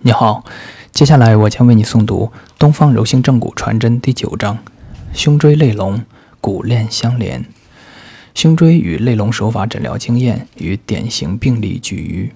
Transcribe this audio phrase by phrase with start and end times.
[0.00, 0.44] 你好，
[0.92, 4.56] 接下来我将为你诵读《东方柔性正骨传真》第九章：
[5.12, 6.04] 胸椎肋龙
[6.40, 7.44] 骨链相连。
[8.32, 12.32] 胸椎与肋龙手法诊疗经验与典型病例举于：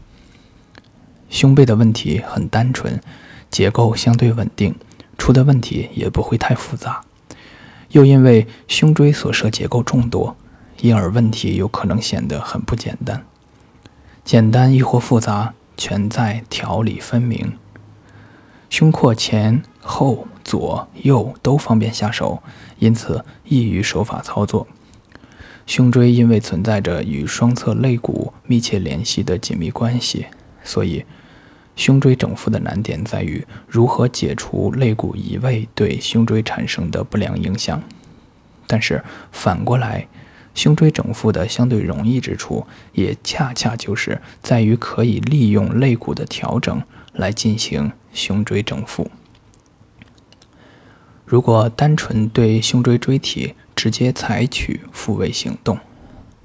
[1.30, 3.00] 胸背的问题很单纯，
[3.48, 4.74] 结构相对稳定，
[5.16, 7.02] 出的问题也不会太复杂。
[7.90, 10.36] 又因为胸椎所涉结构众多，
[10.80, 13.24] 因而问题有可能显得很不简单。
[14.24, 15.54] 简单亦或复杂。
[15.76, 17.58] 全在条理分明，
[18.70, 22.42] 胸廓前后左右都方便下手，
[22.78, 24.66] 因此易于手法操作。
[25.66, 30.26] 胸椎因为存在着与双侧肋骨密切联系的紧密关系，
[30.64, 31.04] 所以
[31.76, 37.80] 胸椎整复的难点在于如何解除肋骨移位对胸椎产生的不良影响。
[38.66, 40.08] 但是反过来，
[40.54, 49.10] 胸椎整复的相对容易之处，也恰恰就是在于可以利用肋骨的调整来进行胸椎整复。
[51.24, 55.78] 如果单纯对胸椎椎体直接采取复位行动，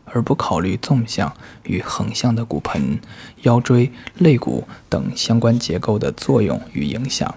[0.06, 3.00] 而不考虑纵向与横向的骨盆、
[3.42, 7.36] 腰椎、肋骨等相关结构的作用与影响，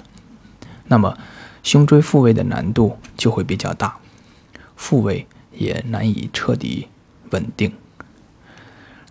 [0.86, 1.18] 那么
[1.64, 3.96] 胸椎复位的难度就会比较大。
[4.76, 5.26] 复位。
[5.52, 6.88] 也难以彻底
[7.30, 7.72] 稳定。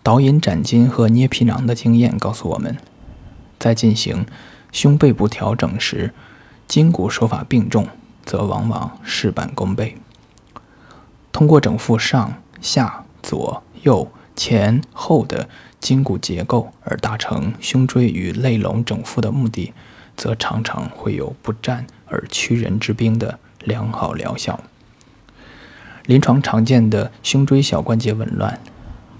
[0.02, 2.76] 导引斩筋和捏皮囊的经验告诉我们，
[3.58, 4.24] 在进行
[4.72, 6.14] 胸背部调整时，
[6.66, 7.86] 筋骨手法并重，
[8.24, 9.96] 则往往事半功倍。
[11.32, 19.72] 通过整复上下左右前后的筋骨结构而达成胸椎与肋龙整复的目的，
[20.16, 24.58] 则常常会有不战而屈人之兵的良好疗效。
[26.06, 28.58] 临床常见的胸椎小关节紊乱、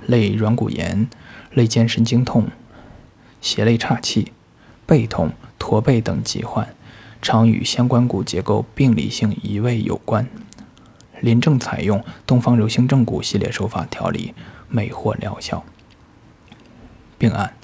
[0.07, 1.09] 肋软骨炎、
[1.53, 2.49] 肋间神经痛、
[3.41, 4.33] 斜肋岔气、
[4.87, 6.75] 背痛、驼背等疾患，
[7.23, 10.27] 常与相关骨结构病理性移位有关。
[11.21, 14.35] 临症采用东方柔性正骨系列手法调理，
[14.69, 15.63] 美获疗效。
[17.19, 17.55] 病案：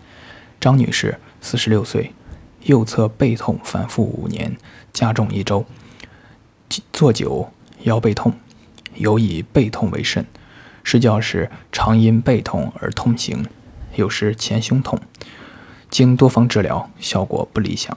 [0.61, 2.13] 张女士，四十六岁，
[2.65, 4.57] 右侧背痛反复五年，
[4.93, 5.65] 加重一周，
[6.93, 7.51] 坐久
[7.85, 8.35] 腰背痛。
[8.97, 10.27] 尤以背痛为甚，
[10.83, 13.47] 睡觉时常因背痛而痛醒，
[13.95, 14.99] 有时前胸痛，
[15.91, 17.97] 经多方治疗，效果不理想。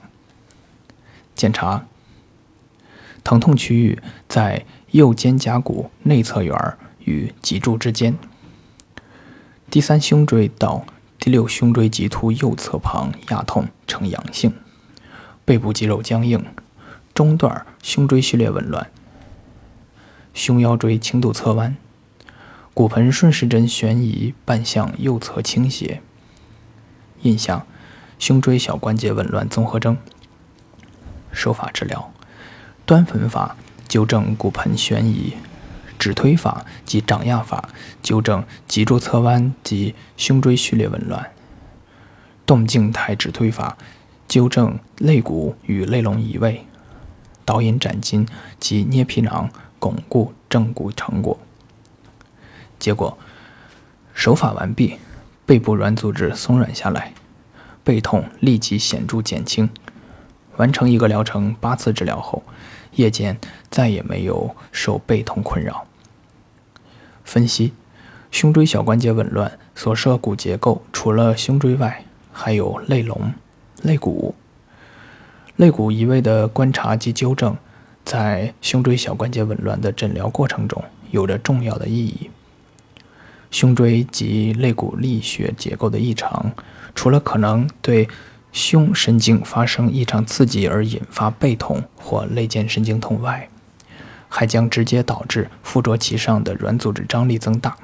[1.34, 1.86] 检查，
[3.24, 6.56] 疼痛区域在右肩胛骨内侧缘
[7.04, 8.18] 与脊柱之间，
[9.70, 10.84] 第三胸椎到
[11.18, 14.52] 第六胸椎棘突右侧旁压痛呈阳性，
[15.44, 16.44] 背部肌肉僵硬，
[17.14, 18.90] 中段胸椎序列紊乱。
[20.32, 21.76] 胸腰椎轻度侧弯，
[22.72, 26.00] 骨盆顺时针旋移半向右侧倾斜。
[27.22, 27.66] 印象：
[28.18, 29.96] 胸椎小关节紊乱综合征。
[31.32, 32.12] 手法治疗：
[32.86, 35.34] 端粉法纠正骨盆旋移，
[35.98, 37.68] 指推法及掌压法
[38.02, 41.30] 纠正脊柱侧弯及胸椎序列紊乱，
[42.46, 43.76] 动静态指推法
[44.26, 46.64] 纠正肋骨与肋龙移位，
[47.44, 48.26] 导引展筋
[48.58, 49.50] 及捏皮囊。
[49.80, 51.36] 巩固正骨成果。
[52.78, 53.18] 结果，
[54.14, 54.98] 手法完毕，
[55.44, 57.12] 背部软组织松软下来，
[57.82, 59.68] 背痛立即显著减轻。
[60.56, 62.42] 完成一个疗程八次治疗后，
[62.92, 63.38] 夜间
[63.70, 65.86] 再也没有受背痛困扰。
[67.24, 67.72] 分析：
[68.30, 73.32] 胸椎小关节紊乱所涉骨结构，除了胸椎外，还有肋龙、
[73.82, 74.34] 肋骨。
[75.56, 77.56] 肋骨移位的观察及纠正。
[78.04, 82.30] 在胸椎小关节紊乱的诊疗过程中，有着重要的意义。
[83.50, 86.52] 胸椎及肋骨力学结构的异常，
[86.94, 88.08] 除了可能对
[88.52, 93.48] 胸神经发生异常刺激而引发背痛或肋间神经痛外，
[94.28, 97.76] 还将直接导致附着其上的软组织张力增大，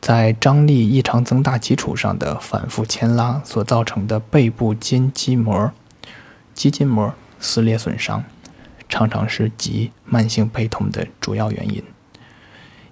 [0.00, 5.70] 在张力异常增大基础上的反复牵拉所造成的背部筋肌膜、
[6.54, 8.24] 肌筋膜撕裂损伤。
[8.92, 11.82] 常常是急慢性背痛的主要原因，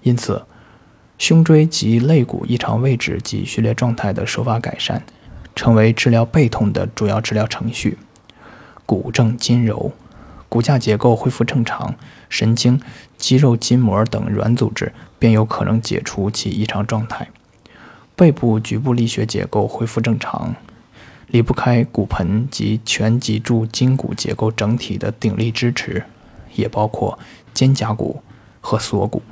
[0.02, 0.46] 因此，
[1.18, 5.02] 胸椎及肋骨异常位置及序列状态的手法改善，
[5.54, 7.98] 成为治疗背痛的主要治疗程序。
[8.86, 9.92] 骨正筋柔，
[10.48, 11.94] 骨架结构恢复正常，
[12.30, 12.80] 神经、
[13.18, 17.28] 肌肉、筋膜等软组织便有可能解除其异常状态。
[18.16, 20.54] 背部局部力学结构恢复正常。
[21.30, 26.04] 离不开骨盆及全脊柱筋骨结构整体的鼎力支持，
[26.54, 27.18] 也包括
[27.54, 28.22] 肩胛骨
[28.60, 29.22] 和锁骨。